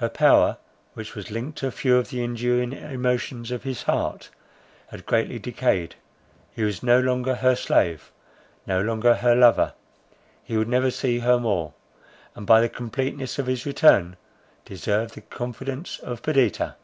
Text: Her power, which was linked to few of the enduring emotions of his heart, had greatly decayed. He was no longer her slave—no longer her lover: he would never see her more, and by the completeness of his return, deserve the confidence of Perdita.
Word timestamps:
Her 0.00 0.10
power, 0.10 0.58
which 0.92 1.14
was 1.14 1.30
linked 1.30 1.56
to 1.60 1.70
few 1.70 1.96
of 1.96 2.10
the 2.10 2.22
enduring 2.22 2.74
emotions 2.74 3.50
of 3.50 3.62
his 3.62 3.84
heart, 3.84 4.28
had 4.88 5.06
greatly 5.06 5.38
decayed. 5.38 5.94
He 6.54 6.62
was 6.62 6.82
no 6.82 7.00
longer 7.00 7.36
her 7.36 7.56
slave—no 7.56 8.82
longer 8.82 9.14
her 9.14 9.34
lover: 9.34 9.72
he 10.44 10.58
would 10.58 10.68
never 10.68 10.90
see 10.90 11.20
her 11.20 11.38
more, 11.40 11.72
and 12.34 12.46
by 12.46 12.60
the 12.60 12.68
completeness 12.68 13.38
of 13.38 13.46
his 13.46 13.64
return, 13.64 14.18
deserve 14.66 15.12
the 15.12 15.22
confidence 15.22 15.98
of 16.00 16.22
Perdita. 16.22 16.76